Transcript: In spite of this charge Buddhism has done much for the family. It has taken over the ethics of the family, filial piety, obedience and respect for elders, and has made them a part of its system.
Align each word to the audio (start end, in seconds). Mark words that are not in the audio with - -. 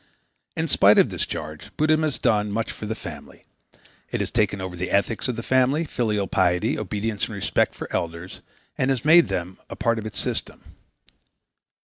In 0.57 0.67
spite 0.67 0.97
of 0.97 1.09
this 1.09 1.27
charge 1.27 1.69
Buddhism 1.77 2.01
has 2.01 2.17
done 2.17 2.49
much 2.49 2.71
for 2.71 2.87
the 2.87 2.95
family. 2.95 3.45
It 4.09 4.19
has 4.19 4.31
taken 4.31 4.59
over 4.59 4.75
the 4.75 4.89
ethics 4.89 5.27
of 5.27 5.35
the 5.35 5.43
family, 5.43 5.85
filial 5.85 6.25
piety, 6.25 6.75
obedience 6.75 7.25
and 7.27 7.35
respect 7.35 7.75
for 7.75 7.87
elders, 7.95 8.41
and 8.79 8.89
has 8.89 9.05
made 9.05 9.27
them 9.27 9.59
a 9.69 9.75
part 9.75 9.99
of 9.99 10.07
its 10.07 10.17
system. 10.19 10.63